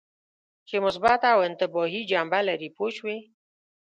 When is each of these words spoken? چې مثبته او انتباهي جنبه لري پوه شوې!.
چې 0.67 0.75
مثبته 0.85 1.27
او 1.35 1.39
انتباهي 1.47 2.01
جنبه 2.11 2.39
لري 2.47 2.69
پوه 2.75 2.89
شوې!. 2.97 3.17